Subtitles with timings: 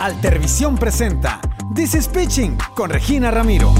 [0.00, 1.42] Altervisión presenta
[1.74, 3.74] This is Pitching con Regina Ramiro.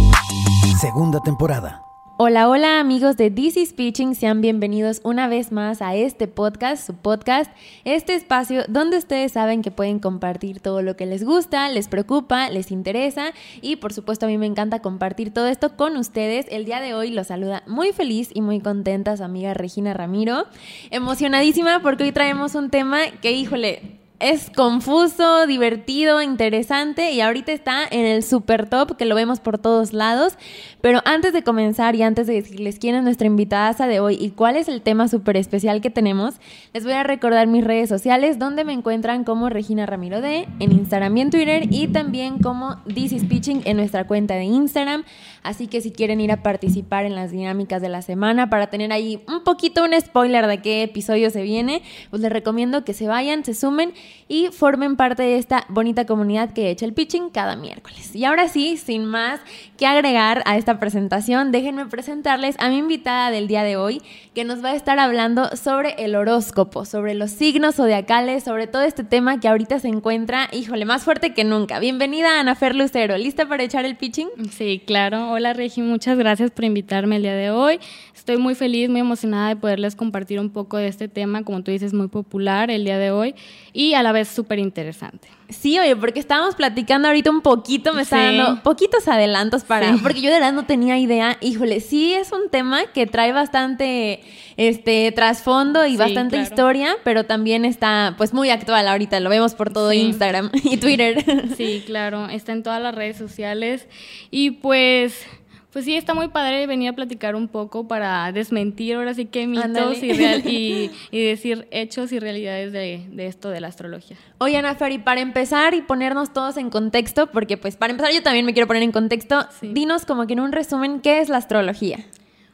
[0.78, 1.82] Segunda temporada.
[2.18, 6.86] Hola, hola amigos de This is Pitching, sean bienvenidos una vez más a este podcast,
[6.86, 7.50] su podcast,
[7.86, 12.50] este espacio donde ustedes saben que pueden compartir todo lo que les gusta, les preocupa,
[12.50, 13.32] les interesa
[13.62, 16.44] y por supuesto a mí me encanta compartir todo esto con ustedes.
[16.50, 20.44] El día de hoy los saluda muy feliz y muy contenta su amiga Regina Ramiro,
[20.90, 27.86] emocionadísima porque hoy traemos un tema que híjole, es confuso, divertido, interesante y ahorita está
[27.90, 30.36] en el super top que lo vemos por todos lados.
[30.82, 34.30] Pero antes de comenzar y antes de decirles quién es nuestra invitada de hoy y
[34.30, 36.34] cuál es el tema súper especial que tenemos,
[36.72, 40.72] les voy a recordar mis redes sociales donde me encuentran como Regina Ramiro D en
[40.72, 45.04] Instagram y en Twitter y también como This is Pitching en nuestra cuenta de Instagram.
[45.42, 48.92] Así que si quieren ir a participar en las dinámicas de la semana para tener
[48.92, 53.06] ahí un poquito un spoiler de qué episodio se viene, pues les recomiendo que se
[53.06, 53.94] vayan, se sumen
[54.28, 58.14] y formen parte de esta bonita comunidad que echa el pitching cada miércoles.
[58.14, 59.40] Y ahora sí, sin más
[59.78, 64.02] que agregar a esta presentación, déjenme presentarles a mi invitada del día de hoy,
[64.34, 68.82] que nos va a estar hablando sobre el horóscopo, sobre los signos zodiacales, sobre todo
[68.82, 71.78] este tema que ahorita se encuentra, híjole, más fuerte que nunca.
[71.78, 74.28] Bienvenida Ana Fer Lucero, ¿lista para echar el pitching?
[74.50, 75.29] Sí, claro.
[75.32, 77.78] Hola Regi, muchas gracias por invitarme el día de hoy.
[78.20, 81.70] Estoy muy feliz, muy emocionada de poderles compartir un poco de este tema, como tú
[81.70, 83.34] dices, muy popular el día de hoy
[83.72, 85.28] y a la vez súper interesante.
[85.48, 90.20] Sí, oye, porque estábamos platicando ahorita un poquito, me está dando poquitos adelantos para, porque
[90.20, 91.38] yo de verdad no tenía idea.
[91.40, 94.20] Híjole, sí es un tema que trae bastante
[94.58, 99.72] este trasfondo y bastante historia, pero también está pues muy actual ahorita, lo vemos por
[99.72, 101.24] todo Instagram y Twitter.
[101.56, 103.88] Sí, claro, está en todas las redes sociales
[104.30, 105.26] y pues
[105.72, 109.46] pues sí, está muy padre venir a platicar un poco para desmentir ahora sí que
[109.46, 114.16] mitos y, y, decir hechos y realidades de, esto de la astrología.
[114.38, 118.12] Oye, Ana Fer, y para empezar y ponernos todos en contexto, porque pues para empezar
[118.12, 121.28] yo también me quiero poner en contexto, dinos como que en un resumen, ¿qué es
[121.28, 122.04] la astrología?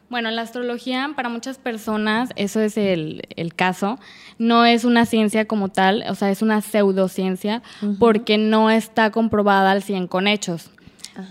[0.08, 3.22] Bueno, la astrología para muchas personas, eso es el,
[3.56, 3.98] caso,
[4.38, 7.62] no es una ciencia como tal, o sea, es una pseudociencia
[7.98, 10.70] porque no está comprobada al 100 con hechos.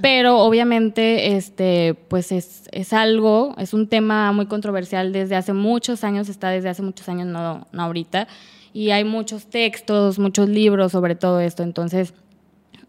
[0.02, 6.04] Pero obviamente, este, pues es, es, algo, es un tema muy controversial desde hace muchos
[6.04, 8.28] años, está desde hace muchos años, no, no ahorita,
[8.74, 12.14] y hay muchos textos, muchos libros sobre todo esto, entonces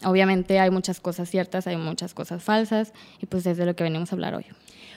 [0.04, 3.84] obviamente hay muchas cosas ciertas, hay muchas cosas falsas, y pues es de lo que
[3.84, 4.46] venimos a hablar hoy.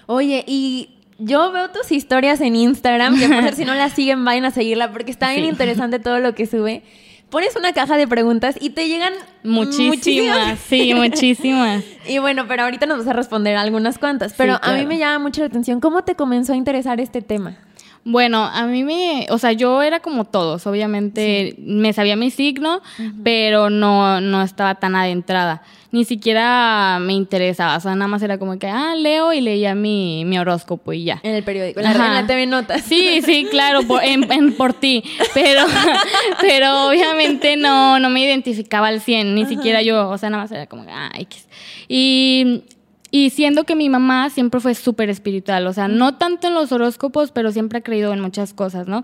[0.08, 4.46] Oye, y yo veo tus historias en Instagram, que por si no la siguen, vayan
[4.46, 6.84] a seguirla, porque está bien interesante todo lo que sube
[7.30, 9.14] pones una caja de preguntas y te llegan
[9.44, 11.84] muchísimas, sí, muchísimas.
[12.08, 15.20] y bueno, pero ahorita nos vas a responder algunas cuantas, pero a mí me llama
[15.20, 17.58] mucho la atención cómo te comenzó a interesar este tema.
[18.06, 22.82] Bueno, a mí me, o sea, yo era como todos, obviamente me sabía mi signo,
[23.24, 25.62] pero no, no estaba tan adentrada.
[25.92, 29.76] Ni siquiera me interesaba, o sea, nada más era como que, ah, leo y leía
[29.76, 31.20] mi, mi horóscopo y ya.
[31.24, 32.84] En el periódico, en la, TV Notas.
[32.84, 35.62] Sí, sí, claro, por, en, por ti, pero,
[36.42, 40.52] pero obviamente no, no me identificaba al 100, ni siquiera yo, o sea, nada más
[40.52, 41.48] era como, ah, X.
[41.88, 42.64] Y
[43.12, 46.72] y siendo que mi mamá siempre fue súper espiritual, o sea, no tanto en los
[46.72, 49.04] horóscopos, pero siempre ha creído en muchas cosas, ¿no?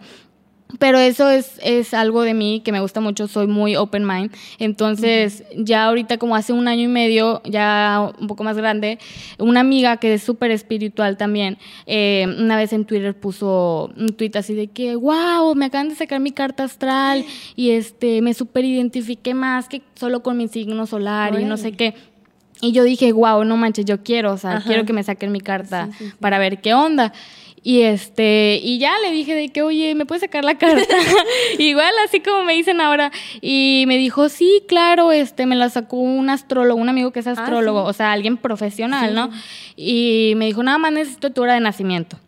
[0.79, 4.31] Pero eso es, es algo de mí que me gusta mucho, soy muy open mind.
[4.57, 8.97] Entonces, ya ahorita como hace un año y medio, ya un poco más grande,
[9.37, 14.31] una amiga que es súper espiritual también, eh, una vez en Twitter puso un tweet
[14.35, 17.23] así de que, wow, me acaban de sacar mi carta astral
[17.55, 21.73] y este, me súper identifiqué más que solo con mi signo solar y no sé
[21.73, 21.93] qué.
[22.61, 25.41] Y yo dije, wow, no manches, yo quiero, o sea, quiero que me saquen mi
[25.41, 25.89] carta
[26.19, 27.13] para ver qué onda.
[27.65, 30.95] Y este, y ya le dije de que, oye, ¿me puedes sacar la carta?
[31.57, 33.11] Igual, así como me dicen ahora.
[33.41, 37.27] Y me dijo, sí, claro, este, me la sacó un astrólogo, un amigo que es
[37.27, 39.31] ah, astrólogo, o sea, alguien profesional, ¿no?
[39.75, 42.19] Y me dijo, nada más necesito tu hora de nacimiento.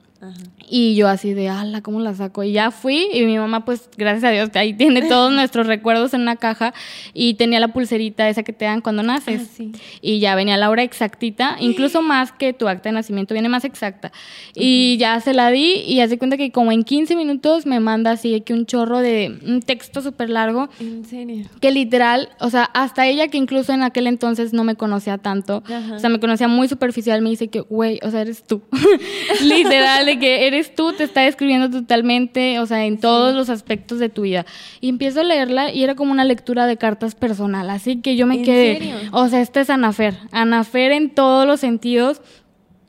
[0.69, 2.43] Y yo así de, ala, ¿cómo la saco?
[2.43, 6.13] Y ya fui y mi mamá, pues, gracias a Dios, ahí tiene todos nuestros recuerdos
[6.13, 6.73] en una caja
[7.13, 9.49] y tenía la pulserita esa que te dan cuando naces.
[9.59, 9.63] Ah,
[10.01, 13.63] y ya venía la hora exactita, incluso más que tu acta de nacimiento, viene más
[13.63, 14.11] exacta.
[14.55, 18.11] Y ya se la di y hace cuenta que como en 15 minutos me manda
[18.11, 20.69] así que un chorro de un texto súper largo.
[20.79, 21.45] ¿En serio?
[21.61, 25.63] Que literal, o sea, hasta ella que incluso en aquel entonces no me conocía tanto,
[25.93, 28.61] o sea, me conocía muy superficial, me dice que, güey, o sea, eres tú.
[29.41, 33.99] literal, de que eres tú, te está describiendo totalmente, o sea, en todos los aspectos
[33.99, 34.45] de tu vida.
[34.81, 38.27] Y empiezo a leerla y era como una lectura de cartas personal, así que yo
[38.27, 42.21] me quedé, o sea, esta es Anafer, Anafer en todos los sentidos.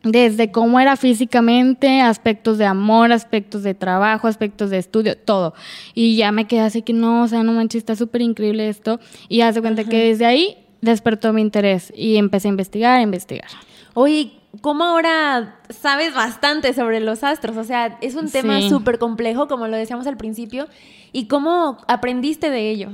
[0.05, 5.55] desde cómo era físicamente, aspectos de amor, aspectos de trabajo, aspectos de estudio, todo.
[5.94, 9.00] Y ya me quedé así que no, o sea, no manches, está súper increíble esto.
[9.29, 13.49] Y hace cuenta que desde ahí despertó mi interés y empecé a investigar, a investigar.
[13.94, 17.56] Oye, ¿cómo ahora sabes bastante sobre los astros?
[17.56, 18.69] O sea, es un tema Sí.
[18.69, 20.67] súper complejo, como lo decíamos al principio.
[21.12, 22.91] ¿Y cómo aprendiste de ello?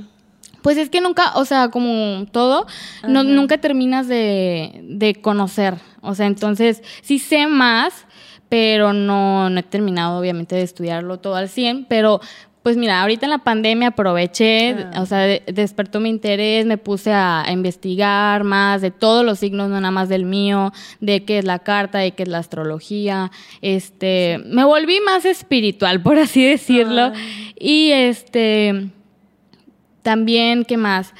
[0.61, 2.65] Pues es que nunca, o sea, como todo,
[3.07, 5.75] no, nunca terminas de, de conocer.
[6.01, 8.05] O sea, entonces sí sé más,
[8.49, 12.19] pero no, no he terminado obviamente de estudiarlo todo al 100, pero
[12.65, 15.01] pues mira, ahorita en la pandemia aproveché, Ah.
[15.03, 19.37] o sea, de- despertó mi interés, me puse a, a investigar más de todos los
[19.37, 22.39] signos, no nada más del mío, de qué es la carta, de qué es la
[22.39, 23.29] astrología,
[23.61, 27.11] este, me volví más espiritual, por así decirlo,
[27.59, 28.89] y este,
[30.01, 31.13] también, ¿qué más?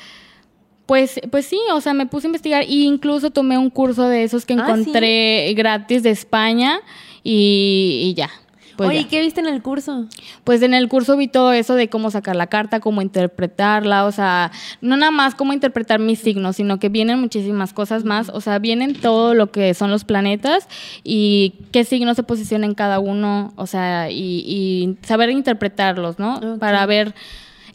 [0.88, 4.24] Pues, pues sí, o sea, me puse a investigar e incluso tomé un curso de
[4.24, 4.82] esos que Ah, ¿sí?
[4.82, 6.80] encontré gratis de España
[7.24, 8.30] y, y ya.
[8.76, 9.02] Pues, Oye, ya.
[9.02, 10.06] ¿y ¿qué viste en el curso?
[10.44, 14.12] pues en el curso vi todo eso de cómo sacar la carta, cómo interpretarla, o
[14.12, 14.52] sea,
[14.82, 18.60] no nada más cómo interpretar mis signos, sino que vienen muchísimas cosas más, o sea,
[18.60, 20.68] vienen todo lo que son los planetas
[21.04, 26.58] y qué signos se posicionan en cada uno, o sea, y, y saber interpretarlos, ¿no?
[26.60, 27.14] Para ver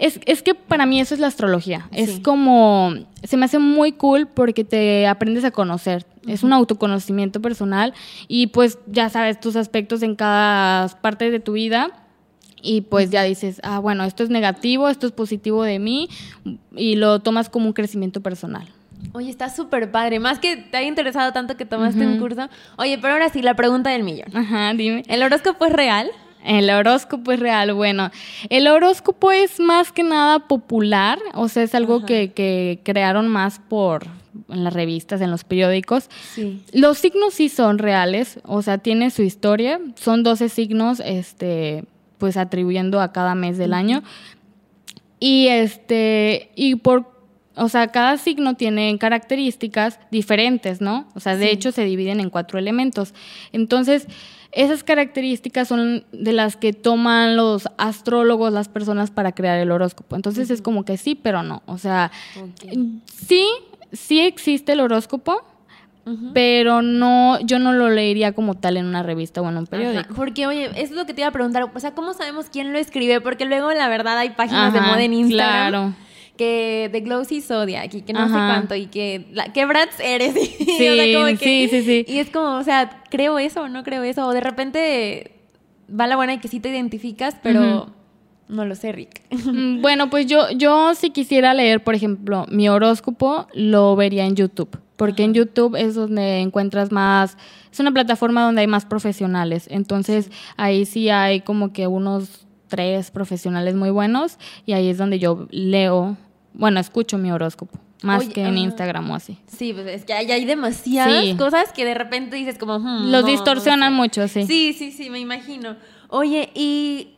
[0.00, 1.88] es, es que para mí eso es la astrología.
[1.92, 6.06] Es como, se me hace muy cool porque te aprendes a conocer.
[6.26, 7.92] Es un autoconocimiento personal
[8.26, 11.90] y pues ya sabes tus aspectos en cada parte de tu vida
[12.62, 16.08] y pues ya dices, ah, bueno, esto es negativo, esto es positivo de mí
[16.74, 18.68] y lo tomas como un crecimiento personal.
[19.12, 20.18] Oye, está súper padre.
[20.20, 22.20] Más que te haya interesado tanto que tomaste un Ujú.
[22.20, 22.48] curso.
[22.76, 24.34] Oye, pero ahora sí, la pregunta del millón.
[24.36, 25.02] Ajá, dime.
[25.08, 26.10] ¿El horóscopo es real?
[26.44, 27.72] El horóscopo es real.
[27.74, 28.10] Bueno,
[28.48, 33.60] el horóscopo es más que nada popular, o sea, es algo que, que crearon más
[33.68, 34.06] por
[34.48, 36.08] en las revistas, en los periódicos.
[36.34, 36.62] Sí.
[36.72, 39.80] Los signos sí son reales, o sea, tiene su historia.
[39.96, 41.84] Son 12 signos, este,
[42.18, 44.02] pues atribuyendo a cada mes del año.
[45.18, 47.10] Y este, y por,
[47.56, 51.08] o sea, cada signo tiene características diferentes, ¿no?
[51.14, 51.50] O sea, de Sí.
[51.52, 53.12] hecho se dividen en cuatro elementos.
[53.52, 54.06] Entonces,
[54.52, 60.16] esas características son de las que toman los astrólogos, las personas para crear el horóscopo.
[60.16, 61.62] Entonces es como que sí, pero no.
[61.66, 62.10] O sea,
[63.06, 63.46] sí,
[63.92, 65.42] sí existe el horóscopo,
[66.34, 70.00] pero no, yo no lo leería como tal en una revista o en un periódico.
[70.00, 71.70] Ajá, Porque, oye, eso es lo que te iba a preguntar.
[71.72, 73.20] O sea, ¿cómo sabemos quién lo escribe?
[73.20, 75.94] Porque luego, la verdad, hay páginas de moda en Instagram claro.
[76.40, 80.34] Que de Glossy Zodiac y que no sé cuánto y que la, ¿qué Bratz eres?
[80.58, 80.64] Y,
[81.36, 82.04] Sí, sí, sí, sí.
[82.08, 84.26] Y es como, o sea, creo eso o no creo eso.
[84.26, 85.32] O de repente
[85.88, 87.90] va la buena y que sí te identificas, pero
[88.48, 89.20] no lo sé, Rick.
[89.30, 94.34] Mm, Bueno, pues yo, yo si quisiera leer, por ejemplo, mi horóscopo, lo vería en
[94.34, 94.78] YouTube.
[94.96, 97.36] Porque en YouTube es donde encuentras más,
[97.70, 99.66] es una plataforma donde hay más profesionales.
[99.70, 105.18] Entonces ahí sí hay como que unos tres profesionales muy buenos y ahí es donde
[105.18, 106.16] yo leo,
[106.52, 108.58] bueno, escucho mi horóscopo, más Oye, que en ajá.
[108.58, 109.38] Instagram o así.
[109.46, 111.34] Sí, pues es que hay, hay demasiadas Sí.
[111.36, 112.78] cosas que de repente dices como...
[112.78, 114.02] hmm, Los no, distorsionan no sé.
[114.02, 114.46] mucho, sí.
[114.46, 115.76] Sí, sí, sí, me imagino.
[116.08, 117.14] Oye, y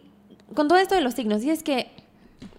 [0.54, 1.88] con todo esto de los signos, dices que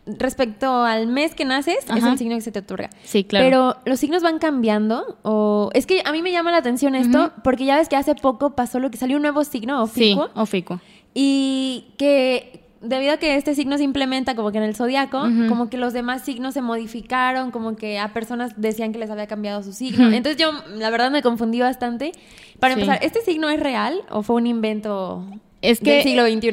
[0.05, 2.89] respecto al mes que naces, es el signo que se te otorga.
[3.03, 3.45] Sí, claro.
[3.45, 7.31] Pero los signos van cambiando o es que a mí me llama la atención esto
[7.43, 10.29] porque ya ves que hace poco pasó lo que salió un nuevo signo sí, oficuo
[10.41, 10.79] oficuo.
[11.13, 15.69] y que debido a que este signo se implementa como que en el zodiaco, como
[15.69, 19.63] que los demás signos se modificaron, como que a personas decían que les había cambiado
[19.63, 20.11] su signo.
[20.11, 22.11] Entonces yo, la verdad, me confundí bastante.
[22.59, 22.81] Para Sí.
[22.81, 25.25] empezar, ¿este signo es real o fue un invento
[25.63, 26.51] Es del que siglo XXI?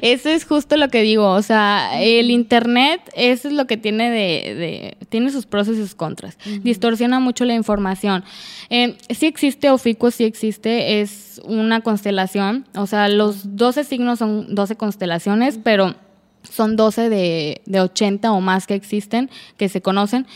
[0.02, 4.10] Eso es justo lo que digo, o sea, el internet, eso es lo que tiene
[4.10, 6.36] de, de- tiene sus pros y sus contras.
[6.62, 8.24] Distorsiona mucho la información.
[8.70, 14.54] Eh, sí existe Oficuo, sí existe, es una constelación, o sea, los 12 signos son
[14.54, 15.94] 12 constelaciones, pero
[16.50, 20.26] son 12 de, de 80 o más que existen, que se conocen.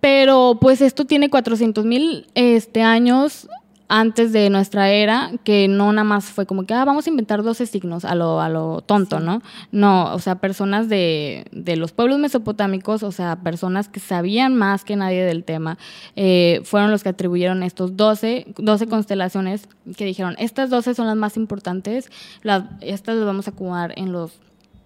[0.00, 3.48] Pero pues esto tiene 400 mil este, años
[3.88, 7.42] antes de nuestra era, que no nada más fue como que, ah, vamos a inventar
[7.42, 9.42] 12 signos a lo, a lo tonto, ¿no?
[9.72, 14.84] No, o sea, personas de, de los pueblos mesopotámicos, o sea, personas que sabían más
[14.84, 15.78] que nadie del tema,
[16.16, 21.16] eh, fueron los que atribuyeron estos 12, 12 constelaciones que dijeron, estas 12 son las
[21.16, 22.10] más importantes,
[22.42, 24.32] las, estas las vamos a acomodar en los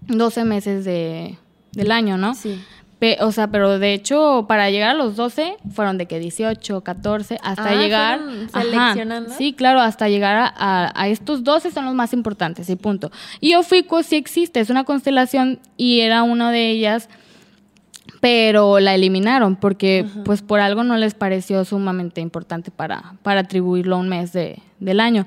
[0.07, 1.39] 12 meses de,
[1.73, 2.35] del año, ¿no?
[2.35, 2.61] Sí.
[3.03, 6.83] Pe- o sea, pero de hecho, para llegar a los 12, fueron de que 18,
[6.83, 8.21] 14, hasta Ah, llegar.
[8.53, 9.31] Ajá, seleccionando.
[9.37, 13.11] sí, claro, hasta llegar a, a- a estos 12 son los más importantes, y punto.
[13.41, 17.09] Y Ofico sí existe, es una constelación y era una de ellas,
[18.21, 23.97] pero la eliminaron porque, pues, por algo no les pareció sumamente importante para, para atribuirlo
[23.97, 25.27] a un mes de, del año.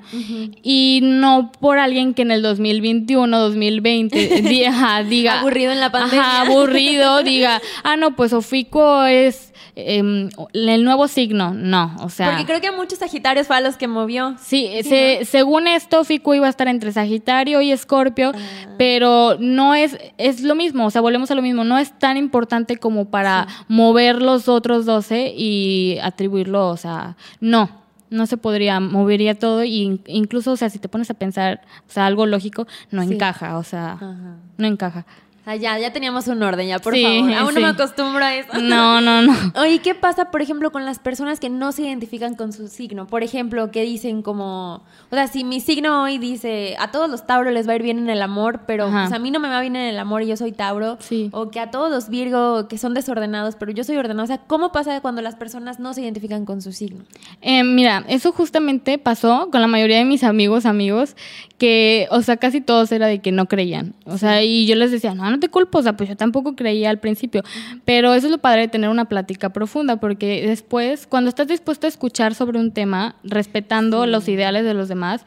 [0.62, 6.20] Y no por alguien que en el 2021, 2020 diga, diga aburrido en la pandemia.
[6.22, 11.52] Ajá, aburrido, diga, ah, no, pues Ofico es em, el nuevo signo.
[11.54, 12.30] No, o sea.
[12.30, 14.34] Porque creo que muchos Sagitarios fue a los que movió.
[14.40, 18.74] Sí, se- según esto, Fico iba a estar entre Sagitario y Escorpio, Ah.
[18.78, 22.16] pero no es, es lo mismo, o sea, volvemos a lo mismo, no es tan
[22.16, 27.85] importante como para mover los otros 12 y atribuirlo, o sea, no.
[28.10, 31.62] No se podría, movería todo y in- incluso, o sea, si te pones a pensar,
[31.88, 33.14] o sea, algo lógico, no Sí.
[33.14, 34.36] encaja, o sea, Ajá.
[34.58, 35.06] no encaja.
[35.46, 37.32] Sea, ya, ya teníamos un orden, ya, por Sí, favor.
[37.34, 38.48] Aún no me acostumbro a eso.
[38.60, 39.32] No, no, no.
[39.60, 43.06] Oye, ¿qué pasa, por ejemplo, con las personas que no se identifican con su signo?
[43.06, 47.28] Por ejemplo, que dicen como, o sea, si mi signo hoy dice, a todos los
[47.28, 49.48] Tauro les va a ir bien en el amor, pero pues, a mí no me
[49.48, 50.96] va bien en el amor y yo soy Tauro.
[50.98, 51.28] Sí.
[51.32, 54.24] O que a todos los Virgo que son desordenados, pero yo soy ordenado.
[54.24, 57.04] O sea, ¿cómo pasa cuando las personas no se identifican con su signo?
[57.40, 61.14] Eh, mira, eso justamente pasó con la mayoría de mis amigos, amigos,
[61.56, 63.94] que, o sea, casi todos era de que no creían.
[64.06, 66.56] O sea, y yo les decía, no, no te culpo, o sea, pues yo tampoco
[66.56, 67.42] creía al principio.
[67.84, 71.86] Pero eso es lo padre de tener una plática profunda, porque después, cuando estás dispuesto
[71.86, 75.24] a escuchar sobre un tema, respetando los ideales de los demás,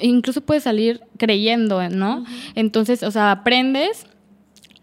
[0.00, 2.24] incluso puedes salir creyendo, ¿no?
[2.54, 4.06] Entonces, o sea, aprendes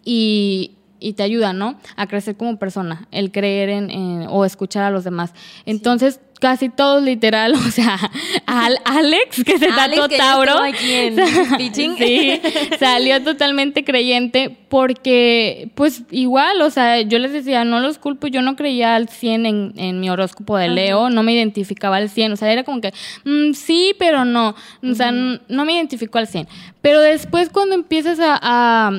[0.03, 1.77] y, y te ayuda, ¿no?
[1.95, 5.33] A crecer como persona, el creer en, en- o escuchar a los demás.
[5.65, 7.97] Entonces, casi todos literal, o sea,
[8.45, 10.53] al Alex, que se tatuó Tauro,
[11.97, 12.41] sí,
[12.79, 18.41] salió totalmente creyente porque, pues, igual, o sea, yo les decía, no los culpo, yo
[18.41, 22.33] no creía al 100 en, en mi horóscopo de Leo, no me identificaba al 100,
[22.33, 22.93] o sea, era como que,
[23.25, 26.47] mm, sí, pero no, o sea, no me identificó al 100.
[26.81, 28.91] Pero después cuando empiezas a- a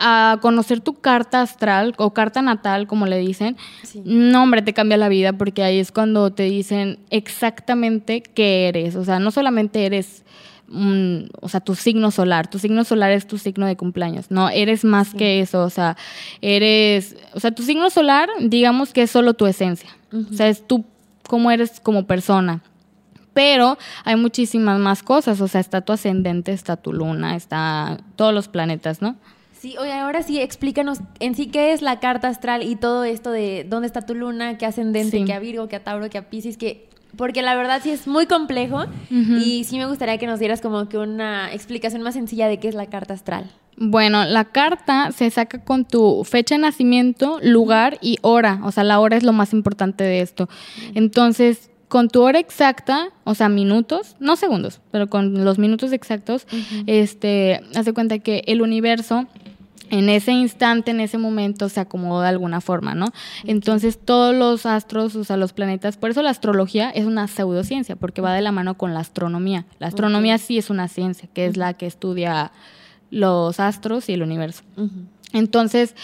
[0.00, 4.02] a conocer tu carta astral o carta natal, como le dicen, Sí.
[4.04, 8.96] no, hombre, te cambia la vida porque ahí es cuando te dicen exactamente qué eres.
[8.96, 10.24] O sea, no solamente eres,
[10.68, 14.48] mm, o sea, tu signo solar, tu signo solar es tu signo de cumpleaños, no,
[14.48, 15.96] eres más que eso, o sea,
[16.40, 20.66] eres, o sea, tu signo solar, digamos que es solo tu esencia, o sea, es
[20.66, 20.84] tú,
[21.28, 22.62] cómo eres como persona.
[23.32, 28.34] Pero hay muchísimas más cosas, o sea, está tu ascendente, está tu luna, está todos
[28.34, 29.16] los planetas, ¿no?
[29.60, 33.30] Sí, oye, ahora sí, explícanos en sí qué es la carta astral y todo esto
[33.30, 35.24] de dónde está tu luna, qué ascendente, Sí.
[35.26, 38.06] qué a Virgo, qué a Tauro, qué a Pisces, que porque la verdad sí es
[38.06, 42.48] muy complejo y sí me gustaría que nos dieras como que una explicación más sencilla
[42.48, 43.50] de qué es la carta astral.
[43.76, 48.60] Bueno, la carta se saca con tu fecha de nacimiento, lugar y hora.
[48.62, 50.48] O sea, la hora es lo más importante de esto.
[50.94, 56.46] Entonces, con tu hora exacta, o sea, minutos, no segundos, pero con los minutos exactos,
[56.86, 59.26] este, haz de cuenta que el universo
[59.90, 63.06] en ese instante, en ese momento, se acomoda de alguna forma, ¿no?
[63.44, 67.96] Entonces, todos los astros, o sea, los planetas, por eso la astrología es una pseudociencia,
[67.96, 69.66] porque va de la mano con la astronomía.
[69.78, 72.52] La astronomía sí es una ciencia, que es la que estudia
[73.10, 74.62] los astros y el universo.
[75.32, 75.94] Entonces,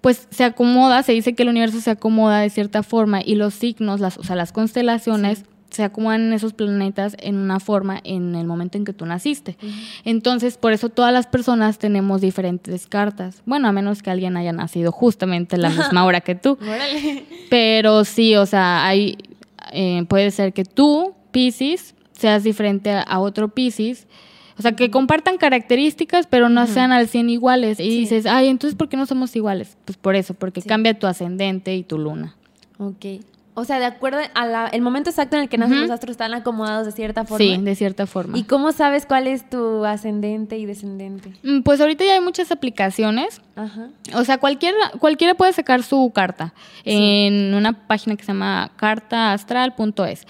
[0.00, 3.54] pues se acomoda, se dice que el universo se acomoda de cierta forma y los
[3.54, 8.46] signos, las, o sea, las constelaciones, se acomodan esos planetas en una forma en el
[8.46, 9.56] momento en que tú naciste.
[10.04, 13.42] Entonces, por eso todas las personas tenemos diferentes cartas.
[13.46, 16.58] Bueno, a menos que alguien haya nacido justamente la misma hora que tú.
[16.62, 17.24] Órale.
[17.50, 19.18] Pero sí, o sea, hay,
[19.72, 24.06] eh, puede ser que tú, Pisces, seas diferente a, otro Pisces.
[24.58, 27.78] O sea, que compartan características, pero no sean al 100 iguales.
[27.78, 27.98] Y Sí.
[28.00, 29.76] dices, ay, entonces, ¿por qué no somos iguales?
[29.84, 30.68] Pues por eso, porque Sí.
[30.68, 32.34] cambia tu ascendente y tu luna.
[32.78, 33.04] Ok.
[33.58, 36.86] O sea, de acuerdo al momento exacto en el que nacen los astros están acomodados
[36.86, 37.38] de cierta forma.
[37.44, 38.38] Sí, de cierta forma.
[38.38, 41.32] ¿Y cómo sabes cuál es tu ascendente y descendente?
[41.42, 43.40] Mm, Pues ahorita ya hay muchas aplicaciones.
[43.56, 43.88] Ajá.
[44.14, 50.26] O sea, cualquiera, cualquiera puede sacar su carta en una página que se llama cartaastral.es.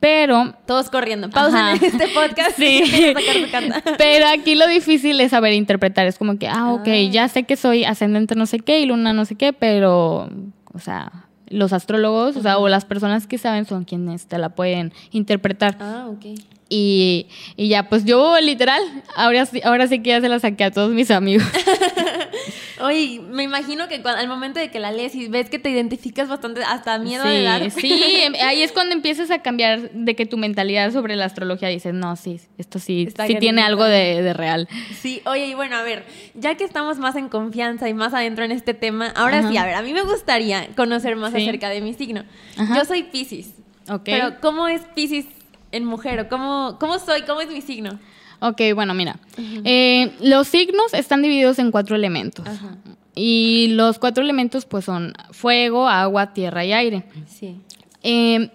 [0.00, 1.30] Pero Todos corriendo.
[1.30, 1.72] Pausen Ajá.
[1.74, 2.50] en este podcast.
[2.56, 2.82] Sí.
[2.84, 3.94] y sacar su carta.
[3.98, 6.06] Pero aquí lo difícil es saber interpretar.
[6.08, 7.08] Es como que, ah, ok, Ah.
[7.10, 10.28] ya sé que soy ascendente no sé qué y luna no sé qué, pero,
[10.74, 11.12] o sea,
[11.52, 15.76] los astrólogos, o sea, o las personas que saben son quienes te la pueden interpretar.
[15.80, 16.38] Ah, ok.
[16.74, 17.26] Y,
[17.56, 18.80] y ya, pues yo literal,
[19.14, 21.46] ahora, sí- ahora sí que ya se la saqué a todos mis amigos.
[22.80, 25.70] Oye, me imagino que cuando, al momento de que la lees y ves que te
[25.70, 27.70] identificas bastante, hasta miedo de dar.
[27.70, 31.26] Sí, sí, em- ahí es cuando empiezas a cambiar de que tu mentalidad sobre la
[31.26, 34.68] astrología dices, no, sí, esto sí, Está sí tiene algo de, de real.
[35.00, 38.44] Sí, oye, y bueno, a ver, ya que estamos más en confianza y más adentro
[38.44, 39.50] en este tema, ahora Ajá.
[39.50, 41.42] sí, a ver, a mí me gustaría conocer más Sí.
[41.42, 42.24] acerca de mi signo.
[42.56, 42.76] Ajá.
[42.78, 43.48] Yo soy Pisces.
[43.90, 44.02] Ok.
[44.04, 45.26] Pero, ¿cómo es Pisces
[45.72, 46.20] en mujer?
[46.20, 47.22] ¿O cómo, cómo soy?
[47.22, 47.98] ¿Cómo es mi signo?
[48.40, 49.18] Ok, bueno, mira.
[49.64, 52.46] Eh, los signos están divididos en cuatro elementos.
[52.46, 52.76] Ajá.
[53.14, 57.04] Y los cuatro elementos, pues, son fuego, agua, tierra y aire.
[57.26, 57.56] Sí.
[58.02, 58.50] Eh,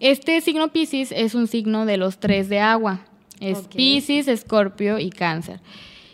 [0.00, 3.00] Este signo Pisces es un signo de los tres de agua.
[3.40, 3.74] Es Ok.
[3.76, 5.60] Pisces, Escorpio y Cáncer.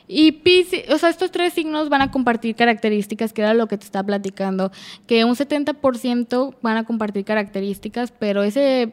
[0.07, 3.79] Y Piscis, o sea, estos tres signos van a compartir características, que era lo que
[3.79, 4.71] te estaba platicando,
[5.07, 8.93] que un 70% van a compartir características, pero ese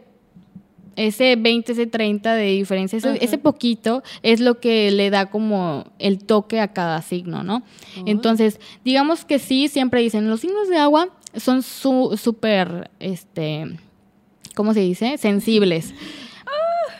[0.97, 6.17] ese 20, ese 30 de diferencia, ese, poquito es lo que le da como el
[6.19, 7.63] toque a cada signo, ¿no?
[8.05, 13.77] Entonces, digamos que sí, siempre dicen, los signos de agua son su- súper, este,
[14.55, 15.17] ¿cómo se dice?
[15.17, 15.93] Sensibles.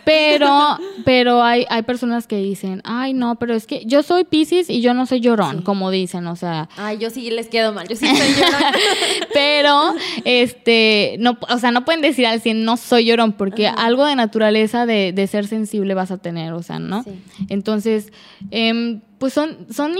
[0.07, 4.69] Pero, pero hay, hay personas que dicen, ay, no, pero es que yo soy Pisces
[4.69, 5.63] y yo no soy llorón, Sí.
[5.63, 7.87] como dicen, o sea, Ay, yo sí les quedo mal.
[7.87, 8.71] Yo sí soy llorona.
[9.33, 9.93] pero,
[10.25, 14.15] este, no, o sea, no pueden decir al 100 no soy llorón, porque algo de
[14.15, 17.03] naturaleza de, de ser sensible vas a tener, o sea, ¿no?
[17.03, 17.11] Sí.
[17.49, 18.11] Entonces,
[18.51, 19.93] em, pues son, son,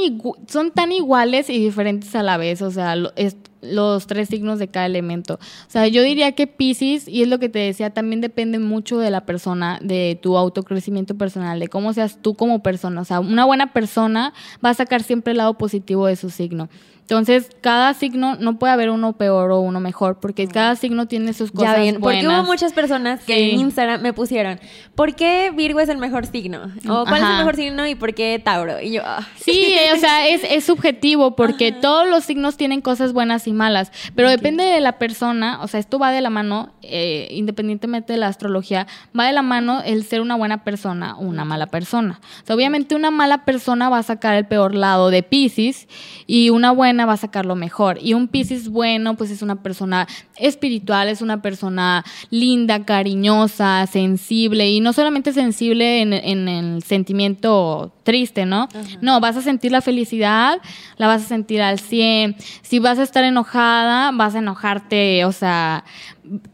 [0.47, 4.59] son tan iguales y diferentes a la vez, o sea, lo- es- los tres signos
[4.59, 5.35] de cada elemento.
[5.35, 8.99] O sea, yo diría que Pisces, y es lo que te decía, también depende mucho
[8.99, 13.01] de la persona, de tu autocrecimiento personal, de cómo seas tú como persona.
[13.01, 14.33] O sea, una buena persona
[14.63, 16.69] va a sacar siempre el lado positivo de su signo.
[17.09, 21.31] Entonces, cada signo, no puede haber uno peor o uno mejor, porque cada signo tiene
[21.31, 22.39] sus cosas Ya porque buenas.
[22.41, 23.51] hubo muchas personas que Sí.
[23.51, 24.59] en Instagram me pusieron,
[24.93, 26.63] ¿por qué Virgo es el mejor signo?
[26.89, 28.81] O ¿cuál es el mejor signo y por qué Tauro?
[28.81, 29.25] Y yo, ah.
[29.37, 33.53] Sí, eh, o sea, es, es subjetivo porque todos los signos tienen cosas buenas y
[33.53, 38.11] malas, pero depende de la persona, o sea, esto va de la mano, eh, independientemente
[38.11, 38.85] de la astrología,
[39.17, 42.19] va de la mano el ser una buena persona o una mala persona.
[42.43, 45.87] O sea, obviamente una mala persona va a sacar el peor lado de Pisces
[46.25, 47.97] y una buena va a sacar lo mejor.
[48.01, 54.69] Y un Pisces bueno, pues es una persona espiritual, es una persona linda, cariñosa, sensible
[54.69, 58.69] y no solamente sensible en, en el sentimiento triste, ¿no?
[59.01, 60.61] No, vas a sentir la felicidad,
[60.95, 62.37] la vas a sentir al 100.
[62.61, 65.83] Si vas a estar enojada, vas a enojarte, o sea,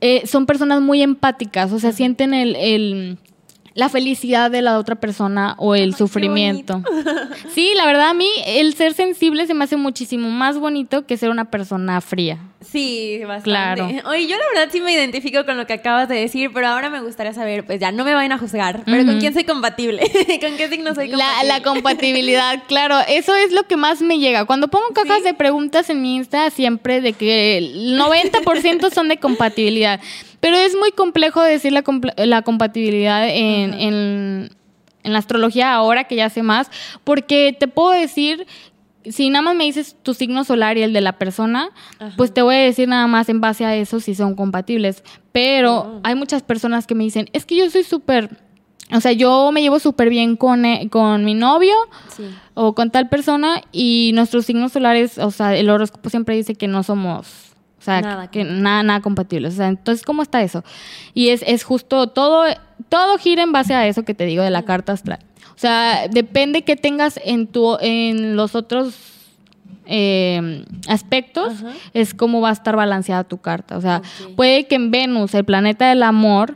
[0.01, 2.55] eh, son personas muy empáticas, o sea, sienten el...
[2.55, 3.17] el
[3.75, 6.81] la felicidad de la otra persona o el sufrimiento.
[7.53, 11.17] Sí, la verdad a mí el ser sensible se me hace muchísimo más bonito que
[11.17, 12.37] ser una persona fría.
[12.61, 13.43] Sí, bastante.
[13.49, 13.85] Claro.
[14.09, 16.89] Oye, yo la verdad sí me identifico con lo que acabas de decir, pero ahora
[16.89, 20.01] me gustaría saber, pues ya no me vayan a juzgar, pero ¿con quién soy compatible?
[20.41, 21.47] ¿Con qué signo soy La, compatible?
[21.47, 24.45] la compatibilidad, claro, eso es lo que más me llega.
[24.45, 25.23] Cuando pongo cajas ¿Sí?
[25.23, 29.99] de preguntas en mi Insta, siempre de que el 90% son de compatibilidad.
[30.43, 31.83] Pero es muy complejo decir la,
[32.17, 34.49] la compatibilidad en, en-
[35.03, 36.69] en la astrología ahora que ya sé más,
[37.05, 38.45] porque te puedo decir,
[39.05, 42.13] si nada más me dices tu signo solar y el de la persona, Ajá.
[42.17, 45.01] pues te voy a decir nada más en base a eso si son compatibles.
[45.31, 45.99] Pero Oh.
[46.03, 48.29] hay muchas personas que me dicen, es que yo soy súper...
[48.91, 51.73] O sea, yo me llevo súper bien con, eh, con mi novio
[52.15, 52.23] Sí.
[52.53, 56.67] o con tal persona y nuestros signos solares, o sea, el horóscopo siempre dice que
[56.67, 57.52] no somos,
[57.83, 59.55] o sea, Nada que nada, nada compatibles.
[59.55, 60.63] O sea, entonces, ¿cómo está eso?
[61.13, 62.45] Y es, es justo todo,
[62.87, 65.19] todo gira en base a eso que te digo de la carta astral.
[65.53, 68.95] O sea, depende que tengas en tu, en los otros
[69.85, 71.73] eh, aspectos, Ajá.
[71.93, 73.75] es cómo va a estar balanceada tu carta.
[73.75, 74.01] O sea,
[74.37, 76.55] puede que en Venus, el planeta del amor,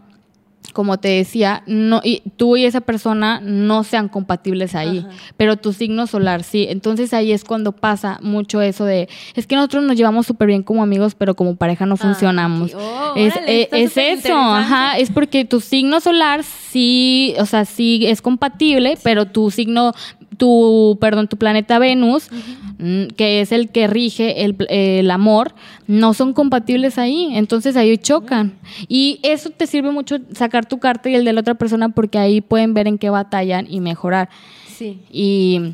[0.78, 5.10] como te decía, no, y tú y esa persona no sean compatibles ahí, Ajá.
[5.36, 6.68] pero tu signo solar sí.
[6.70, 10.62] Entonces ahí es cuando pasa mucho eso de, es que nosotros nos llevamos súper bien
[10.62, 12.76] como amigos, pero como pareja no Ah, funcionamos.
[12.76, 17.48] Oh, es órale, eh, está es eso, ajá, es porque tu signo solar sí, o
[17.48, 19.94] sea, sí es compatible, pero tu signo,
[20.38, 22.30] tu, perdón, tu planeta Venus,
[22.78, 25.54] mm, que es el que rige el, el amor,
[25.88, 28.54] no son compatibles ahí, entonces ahí chocan.
[28.88, 32.18] Y eso te sirve mucho sacar tu carta y el de la otra persona porque
[32.20, 34.30] ahí pueden ver en qué batallan y mejorar.
[34.68, 35.00] Sí.
[35.12, 35.74] Y,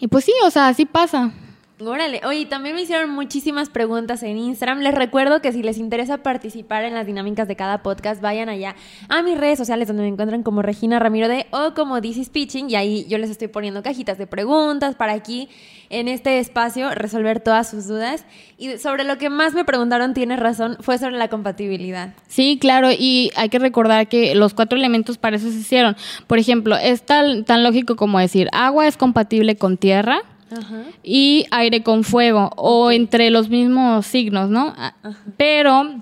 [0.00, 1.32] y pues sí, o sea, así pasa.
[1.80, 4.80] Órale, oye, también me hicieron muchísimas preguntas en Instagram.
[4.80, 8.74] Les recuerdo que si les interesa participar en las dinámicas de cada podcast, vayan allá
[9.08, 12.30] a mis redes sociales donde me encuentran como Regina Ramiro de o como This is
[12.30, 15.48] Pitching y ahí yo les estoy poniendo cajitas de preguntas para aquí
[15.88, 18.24] en este espacio resolver todas sus dudas.
[18.58, 22.12] Y sobre lo que más me preguntaron, tienes razón, fue sobre la compatibilidad.
[22.26, 25.96] Sí, claro, y hay que recordar que los cuatro elementos para eso se hicieron.
[26.26, 30.82] Por ejemplo, es tan, tan lógico como decir, agua es compatible con tierra Ajá.
[31.02, 34.74] y aire con fuego, o entre los mismos signos, ¿no?
[34.76, 34.94] A-
[35.36, 36.00] Pero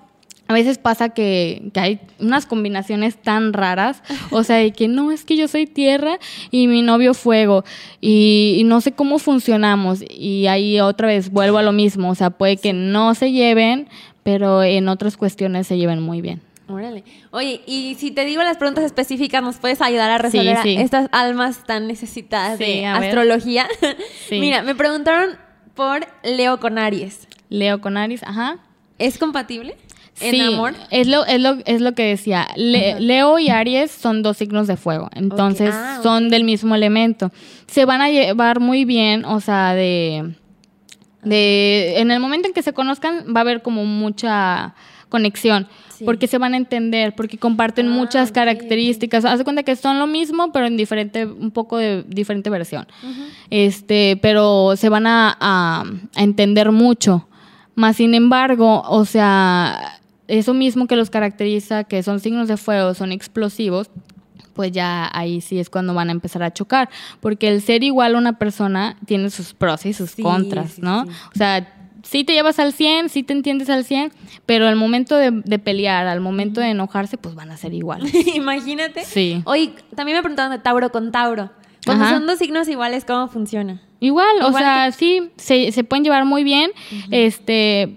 [0.49, 5.11] a veces pasa que, que hay unas combinaciones tan raras, o sea, de que no,
[5.11, 6.19] es que yo soy tierra
[6.53, 7.65] y mi novio fuego,
[8.01, 12.15] y, y no sé cómo funcionamos, y ahí otra vez vuelvo a lo mismo, o
[12.15, 13.89] sea, puede que no se lleven,
[14.23, 16.41] pero en otras cuestiones se lleven muy bien.
[16.69, 17.05] Órale.
[17.31, 20.77] Oye, y si te digo las preguntas específicas, ¿nos puedes ayudar a resolver sí.
[20.77, 23.69] estas almas tan necesitadas Sí, de astrología?
[24.29, 24.41] Sí.
[24.41, 25.37] Mira, me preguntaron
[25.75, 27.29] por Leo con Aries.
[27.51, 28.59] Leo con Aries, ajá.
[28.99, 29.77] ¿Es compatible?
[30.21, 30.73] ¿En sí, amor?
[30.91, 32.49] Es lo, es lo, es lo que decía.
[32.57, 37.31] Le- Leo y Aries son dos signos de fuego, entonces Ah, son del mismo elemento.
[37.69, 40.35] Se van a llevar muy bien, o sea, de,
[41.23, 42.01] de...
[42.01, 44.75] En el momento en que se conozcan va a haber como mucha
[45.17, 46.05] conexión, Sí.
[46.05, 49.25] porque se van a entender, porque comparten Ah, muchas características.
[49.25, 52.87] Haz de cuenta que son lo mismo, pero en diferente, un poco de diferente versión.
[53.51, 57.27] Este, pero se van a, a- a entender mucho.
[57.75, 59.99] Más sin embargo, o sea,
[60.29, 63.89] eso mismo que los caracteriza, que son signos de fuego, son explosivos,
[64.55, 66.89] pues ya ahí sí es cuando van a empezar a chocar.
[67.21, 70.81] Porque el ser igual a una persona tiene sus pros y sus Sí, contras, sí,
[70.83, 71.05] ¿no?
[71.05, 71.11] sí.
[71.35, 71.73] O sea,
[72.07, 74.13] sí te llevas al 100, sí te entiendes al 100,
[74.47, 78.13] pero al momento de, de pelear, al momento de enojarse, pues van a ser iguales.
[78.35, 79.05] Imagínate.
[79.05, 79.43] Sí.
[79.45, 81.51] Oye, también me preguntaban de Tauro con Tauro.
[81.85, 82.15] Cuando Ajá.
[82.15, 83.81] son dos signos iguales, ¿cómo funciona?
[84.01, 86.73] Igual, o sea, sí, se, se pueden llevar muy bien.
[87.11, 87.97] Este,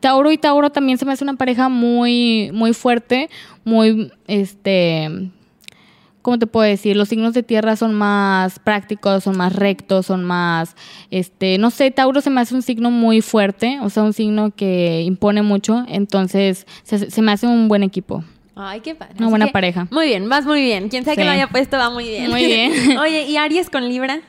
[0.00, 3.28] Tauro y Tauro también se me hace una pareja muy, muy fuerte,
[3.64, 5.30] muy, este,
[6.22, 6.96] ¿cómo te puedo decir?
[6.96, 10.76] Los signos de tierra son más prácticos, son más rectos, son más,
[11.10, 14.50] este, no sé, Tauro se me hace un signo muy fuerte, o sea, un signo
[14.54, 18.24] que impone mucho, entonces se, se me hace un buen equipo.
[18.60, 19.14] Ay, qué padre.
[19.18, 19.86] Una Así buena que, pareja.
[19.90, 20.88] Muy bien, vas muy bien.
[20.88, 22.28] Quien sea que lo haya puesto va muy bien.
[22.28, 22.98] Muy bien.
[22.98, 24.20] Oye, ¿y Aries con Libra?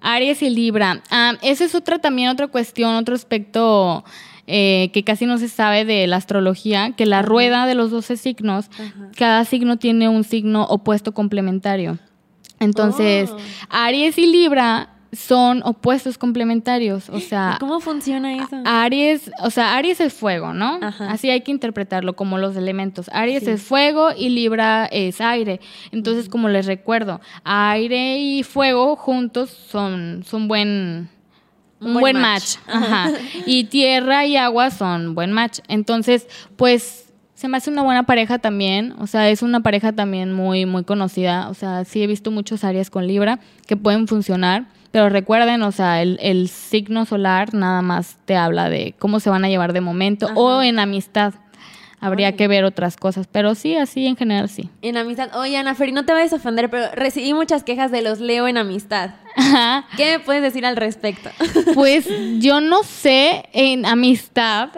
[0.00, 1.02] Aries y Libra.
[1.10, 4.04] Ah, esa es otra también otra cuestión, otro aspecto
[4.46, 8.16] eh, que casi no se sabe de la astrología, que la rueda de los 12
[8.16, 8.70] signos,
[9.16, 11.98] cada signo tiene un signo opuesto complementario.
[12.60, 13.36] Entonces, Oh.
[13.70, 18.60] Aries y Libra son opuestos complementarios, o sea, ¿Y ¿Cómo funciona eso?
[18.64, 20.80] Aries, o sea, Aries es fuego, ¿no?
[20.82, 21.08] Ajá.
[21.10, 23.08] Así hay que interpretarlo como los elementos.
[23.12, 23.50] Aries Sí.
[23.50, 25.60] es fuego y Libra es aire.
[25.92, 31.08] Entonces, como les recuerdo, aire y fuego juntos son, son buen,
[31.84, 32.56] Un buen match.
[32.66, 32.82] match.
[32.84, 33.12] Ajá.
[33.46, 35.60] Y tierra y agua son buen match.
[35.68, 38.94] Entonces, pues se me hace una buena pareja también.
[38.98, 41.48] O sea, es una pareja también muy, muy conocida.
[41.48, 44.66] O sea, sí he visto muchos Aries con Libra que pueden funcionar.
[44.92, 49.28] Pero recuerden, o sea, el, el signo solar nada más te habla de cómo se
[49.28, 51.34] van a llevar de momento o en amistad.
[51.98, 53.26] Habría que ver otras cosas.
[53.26, 54.70] Pero sí, así en general sí.
[54.82, 55.30] En amistad.
[55.36, 58.46] Oye, Ana Feri, no te vayas a ofender, pero recibí muchas quejas de los Leo
[58.46, 59.10] en amistad.
[59.54, 59.86] Ajá.
[59.96, 61.30] ¿Qué me puedes decir al respecto?
[61.74, 64.70] Pues yo no sé en amistad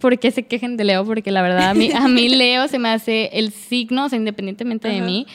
[0.00, 2.78] por qué se quejen de Leo, porque la verdad a mí, a mí Leo se
[2.78, 5.26] me hace el signo, o sea, independientemente de mí,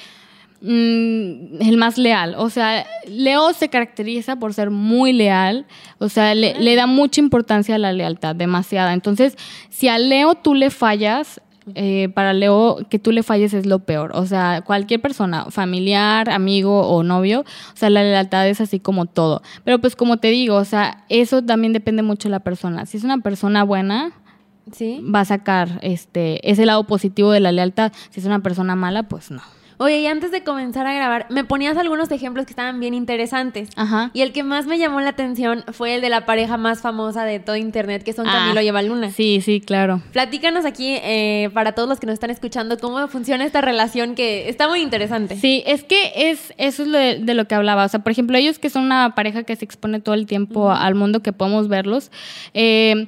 [0.62, 2.36] mm, el más leal.
[2.38, 5.65] O sea, Leo se caracteriza por ser muy leal,
[5.97, 8.93] o sea, le, le da mucha importancia a la lealtad, demasiada.
[8.93, 9.38] Entonces,
[9.69, 11.41] si a Leo tú le fallas,
[11.76, 14.12] eh, para Leo que tú le falles es lo peor.
[14.15, 19.06] O sea, cualquier persona, familiar, amigo o novio, o sea, la lealtad es así como
[19.06, 19.41] todo.
[19.63, 22.86] Pero pues como te digo, o sea, eso también depende mucho de la persona.
[22.86, 24.12] Si es una persona buena,
[24.71, 25.04] ¿Sí?
[25.13, 27.91] va a sacar este ese lado positivo de la lealtad.
[28.10, 29.41] Si es una persona mala, pues no.
[29.83, 33.67] Oye, y antes de comenzar a grabar, me ponías algunos ejemplos que estaban bien interesantes.
[33.75, 34.11] Ajá.
[34.13, 37.25] Y el que más me llamó la atención fue el de la pareja más famosa
[37.25, 39.11] de todo internet, que son Ah, Camilo y Eva Luna.
[39.11, 40.01] Sí, sí, claro.
[40.13, 44.47] Platícanos aquí, eh, para todos los que nos están escuchando, cómo funciona esta relación que
[44.47, 45.35] está muy interesante.
[45.35, 47.83] Sí, es que es eso es lo de, de lo que hablaba.
[47.83, 50.71] O sea, por ejemplo, ellos que son una pareja que se expone todo el tiempo
[50.71, 52.09] al mundo, que podemos verlos,
[52.53, 53.07] eh,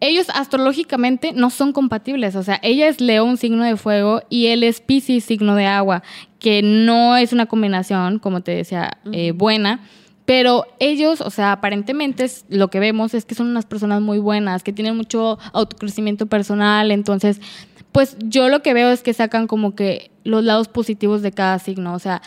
[0.00, 2.36] ellos astrológicamente no son compatibles.
[2.36, 5.66] O sea, ella es Leo, un signo de fuego, y él es Pisces, signo de
[5.66, 6.02] agua,
[6.38, 9.80] que no es una combinación, como te decía, eh, buena.
[10.24, 14.18] Pero ellos, o sea, aparentemente es- lo que vemos es que son unas personas muy
[14.18, 17.40] buenas, que tienen mucho autocrecimiento personal, entonces,
[17.92, 21.58] pues yo lo que veo es que sacan como que los lados positivos de cada
[21.58, 22.20] signo, o sea,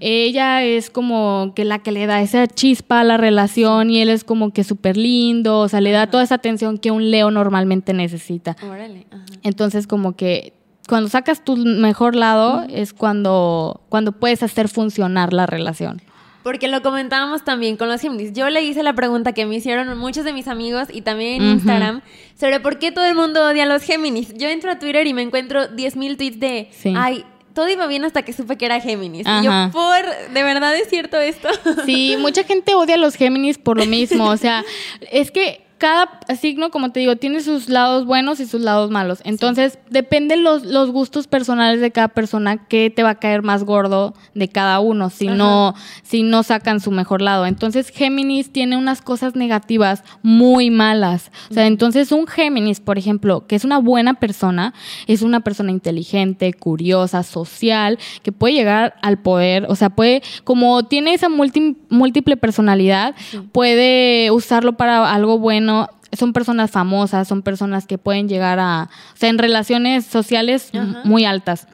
[0.00, 4.10] ella es como que la que le da esa chispa a la relación y él
[4.10, 7.30] es como que súper lindo, o sea, le da toda esa atención que un Leo
[7.30, 8.56] normalmente necesita.
[8.62, 9.06] Órale.
[9.42, 10.52] Entonces, como que
[10.88, 16.00] cuando sacas tu mejor lado es cuando, cuando puedes hacer funcionar la relación.
[16.48, 18.32] Porque lo comentábamos también con los Géminis.
[18.32, 21.50] Yo le hice la pregunta que me hicieron muchos de mis amigos y también en.
[21.50, 22.00] Instagram
[22.40, 24.32] sobre por qué todo el mundo odia a los Géminis.
[24.32, 26.94] Yo entro a Twitter y me encuentro 10.000 tweets de, Sí.
[26.96, 29.26] ay, todo iba bien hasta que supe que era Géminis.
[29.26, 31.50] Y yo, por, ¿de verdad es cierto esto?
[31.84, 34.24] Sí, mucha gente odia a los Géminis por lo mismo.
[34.24, 34.64] O sea,
[35.12, 36.10] es que cada
[36.40, 39.20] signo, como te digo, tiene sus lados buenos y sus lados malos.
[39.24, 43.62] Entonces, dependen los, los gustos personales de cada persona que te va a caer más
[43.62, 47.46] gordo de cada uno si no, si no sacan su mejor lado.
[47.46, 51.30] Entonces, Géminis tiene unas cosas negativas muy malas.
[51.50, 54.74] O sea, entonces un Géminis, por ejemplo, que es una buena persona,
[55.06, 60.82] es una persona inteligente, curiosa, social, que puede llegar al poder, o sea, puede, como
[60.86, 63.14] tiene esa multi- múltiple personalidad,
[63.52, 65.67] puede usarlo para algo bueno.
[66.12, 70.70] Son personas famosas, son personas que pueden llegar a, o sea, en relaciones sociales
[71.04, 71.66] muy altas.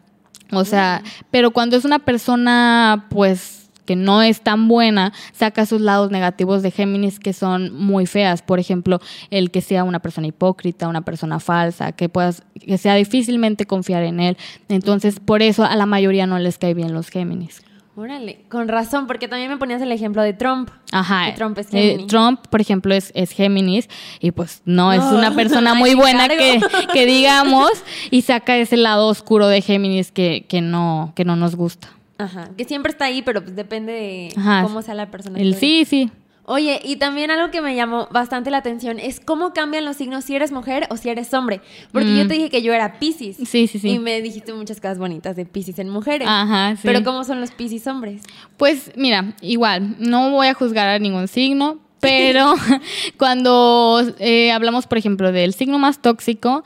[0.52, 5.80] O sea, pero cuando es una persona, pues que no es tan buena, saca sus
[5.80, 8.42] lados negativos de Géminis que son muy feas.
[8.42, 12.94] Por ejemplo, el que sea una persona hipócrita, una persona falsa, que puedas, que sea
[12.94, 14.37] difícilmente confiar en él.
[14.68, 17.62] Entonces, por eso a la mayoría no les cae bien los Géminis.
[17.96, 20.68] Órale, con razón, porque también me ponías el ejemplo de Trump.
[20.90, 21.33] Ajá.
[21.37, 22.07] Trump es eh, Géminis.
[22.09, 26.61] Trump, por ejemplo, es, es Géminis y pues no, es una persona muy buena que,
[26.92, 27.70] que, digamos
[28.11, 31.88] y saca ese lado oscuro de Géminis que, que, no, que no nos gusta.
[32.18, 34.28] Ajá, que siempre está ahí, pero pues depende de
[34.62, 35.38] cómo sea la persona.
[35.38, 36.11] El sí, sí.
[36.46, 40.24] Oye, y también algo que me llamó bastante la atención es cómo cambian los signos
[40.24, 41.61] si eres mujer o si eres hombre.
[41.90, 42.28] Porque yo Mm.
[42.28, 43.37] te dije que yo era Pisces.
[43.48, 43.88] Sí, sí, sí.
[43.88, 46.28] Y me dijiste muchas cosas bonitas de Pisces en mujeres.
[46.30, 46.83] Ajá, sí.
[46.85, 48.22] Pero ¿cómo son los Pisces hombres?
[48.59, 52.54] Pues mira, igual, no voy a juzgar a ningún signo, pero
[53.18, 56.62] cuando eh, hablamos, por ejemplo, del signo más tóxico,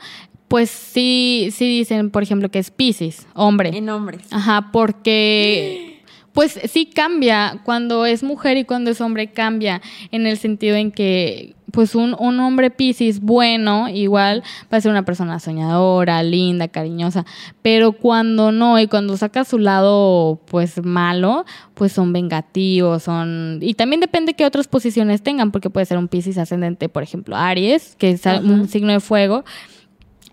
[0.47, 3.69] pues sí, sí dicen, por ejemplo, que es Pisces, hombre.
[3.77, 4.23] En hombres.
[4.31, 5.85] Ajá, porque
[6.33, 10.91] pues sí cambia, cuando es mujer y cuando es hombre cambia, en el sentido en
[10.91, 16.67] que pues un, un hombre Piscis bueno igual va a ser una persona soñadora, linda,
[16.67, 17.25] cariñosa,
[17.61, 23.59] pero cuando no y cuando saca su lado pues malo, pues son vengativos, son...
[23.61, 27.35] Y también depende qué otras posiciones tengan, porque puede ser un Piscis ascendente, por ejemplo,
[27.35, 29.43] Aries, que es un signo de fuego,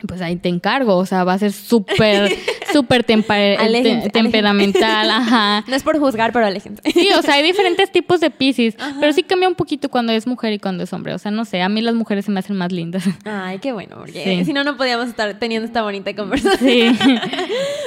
[0.06, 2.30] pues ahí te encargo, o sea, va a ser súper,
[2.72, 5.64] súper te- temperamental, ajá.
[5.68, 6.82] No es por juzgar, pero aléjense.
[6.92, 10.26] Sí, o sea, hay diferentes tipos de Piscis, pero sí cambia un poquito cuando es
[10.26, 11.14] mujer y cuando es hombre.
[11.14, 13.04] O sea, no sé, a mí las mujeres se me hacen más lindas.
[13.24, 14.44] Ay, qué bueno, porque Sí.
[14.44, 16.96] si no, no podíamos estar teniendo esta bonita conversación.
[16.96, 16.98] Sí.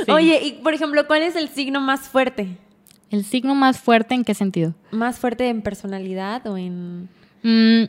[0.06, 0.12] Sí.
[0.12, 2.58] Oye, y por ejemplo, ¿cuál es el signo más fuerte?
[3.12, 4.74] ¿El signo más fuerte en qué sentido?
[4.92, 7.10] ¿Más fuerte en personalidad o en...?
[7.44, 7.84] Mm,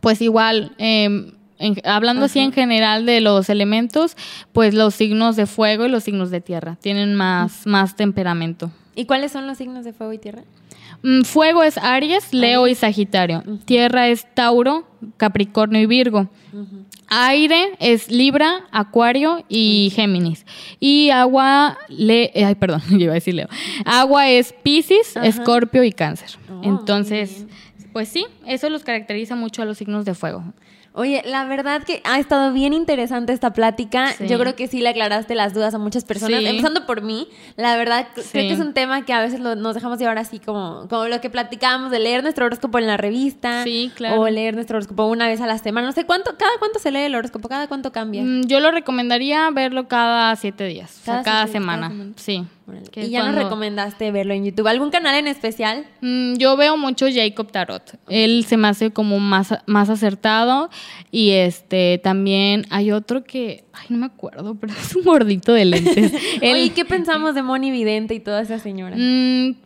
[0.00, 4.16] pues igual, eh, en- hablando así en general de los elementos,
[4.52, 8.70] pues los signos de fuego y los signos de tierra tienen más, más temperamento.
[8.94, 10.42] ¿Y cuáles son los signos de fuego y tierra?
[11.02, 13.42] Mm, Fuego es Aries, Leo y Sagitario.
[13.64, 16.28] Tierra es Tauro, Capricornio y Virgo.
[17.08, 20.46] Aire es Libra, Acuario y Géminis.
[20.80, 23.48] Y agua, le, eh, ay, perdón, yo iba a decir Leo.
[23.84, 25.26] Agua es Piscis, Ajá.
[25.26, 26.30] Escorpio y Cáncer.
[26.50, 27.46] Oh, Entonces,
[27.92, 30.44] pues sí, eso los caracteriza mucho a los signos de fuego.
[30.94, 34.08] Oye, la verdad que ha estado bien interesante esta plática.
[34.12, 34.28] Sí.
[34.28, 36.46] Yo creo que sí le aclaraste las dudas a muchas personas, Sí.
[36.46, 37.28] empezando por mí.
[37.56, 38.22] La verdad, Sí.
[38.32, 41.06] creo que es un tema que a veces lo- nos dejamos llevar así como, como
[41.06, 43.64] lo que platicábamos de leer nuestro horóscopo en la revista.
[43.64, 44.20] Sí, claro.
[44.20, 45.86] O leer nuestro horóscopo una vez a la semana.
[45.86, 48.22] No sé cuánto, cada cuánto se lee el horóscopo, cada cuánto cambia.
[48.22, 51.90] Mm, Yo lo recomendaría verlo cada siete días, o sea, Cada siete semana.
[52.16, 52.44] Sí.
[52.94, 54.66] Y ya nos recomendaste verlo en YouTube.
[54.68, 55.84] ¿Algún canal en especial?
[56.00, 57.98] Mm, Yo veo mucho Jacob Tarot.
[58.08, 60.70] Él se me hace como más, más acertado.
[61.10, 63.64] Y este también hay otro que.
[63.72, 66.12] Ay, no me acuerdo, pero es un gordito de lentes.
[66.40, 68.96] Él- Oye, ¿y ¿qué pensamos de Moni Vidente y toda esa señora?
[68.96, 69.56] Mm,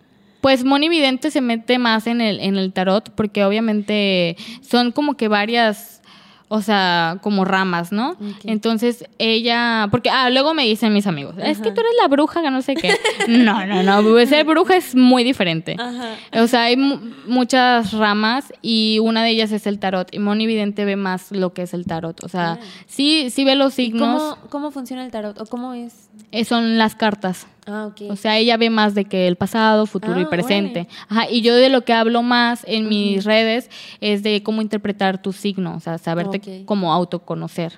[0.40, 5.16] pues Moni Vidente se mete más en el, en el tarot, porque obviamente son como
[5.16, 6.02] que varias.
[6.48, 8.16] O sea, como ramas, ¿no?
[8.44, 12.40] Entonces ella, porque ah, luego me dicen mis amigos, es que tú eres la bruja,
[12.40, 12.94] que no sé qué.
[13.26, 15.74] No, no, no, ser bruja es muy diferente.
[15.78, 16.14] Ajá.
[16.40, 20.14] O sea, hay mu- muchas ramas y una de ellas es el tarot.
[20.14, 22.22] Y Moni Vidente ve más lo que es el tarot.
[22.22, 22.58] O sea, Ah.
[22.86, 24.22] sí, sí ve los signos.
[24.36, 25.40] ¿Cómo, ¿Cómo funciona el tarot?
[25.40, 26.08] ¿O cómo es?
[26.30, 27.46] eh, son las cartas.
[27.66, 28.10] Ah, ok.
[28.10, 30.86] O sea, ella ve más de que el pasado, futuro y Ah, presente.
[31.08, 33.68] Ajá, y yo de lo que hablo más en mis redes
[34.00, 36.66] es de cómo interpretar tu signo, o sea, saberte Ok.
[36.66, 37.72] cómo autoconocer.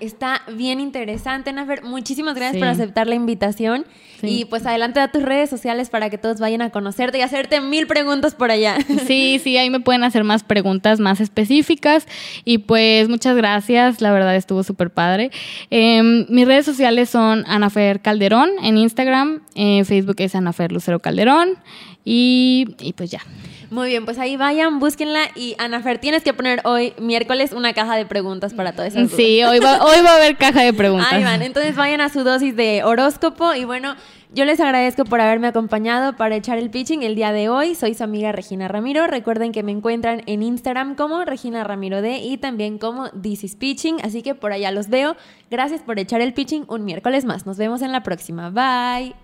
[0.00, 1.82] Está bien interesante, Nafer.
[1.84, 2.58] Muchísimas gracias Sí.
[2.58, 3.86] por aceptar la invitación.
[4.20, 4.40] Sí.
[4.40, 7.62] Y pues adelante a tus redes sociales para que todos vayan a conocerte y hacerte
[7.62, 8.76] mil preguntas por allá.
[9.06, 12.06] Sí, sí, ahí me pueden hacer más preguntas más específicas.
[12.44, 15.30] Y pues muchas gracias, la verdad estuvo súper padre.
[15.70, 21.58] Em, mis redes sociales son Anafer Calderón en Instagram, en Facebook es Anafer Lucero Calderón.
[22.04, 23.20] Y, y pues ya.
[23.70, 25.30] Muy bien, pues ahí vayan, búsquenla.
[25.34, 29.16] Y Anafer, tienes que poner hoy, miércoles, una caja de preguntas para todas esas dudas.
[29.16, 31.12] Sí, hoy va, hoy va a haber caja de preguntas.
[31.12, 33.96] Ahí van, entonces vayan a su dosis de horóscopo y bueno,
[34.34, 37.74] yo les agradezco por haberme acompañado para echar el pitching el día de hoy.
[37.74, 39.06] Soy su amiga Regina Ramiro.
[39.06, 43.56] Recuerden que me encuentran en Instagram como Regina Ramiro D y también como This is
[43.56, 45.16] Pitching, así que por allá los veo.
[45.50, 47.46] Gracias por echar el pitching un miércoles más.
[47.46, 48.50] Nos vemos en la próxima.
[48.50, 49.23] Bye.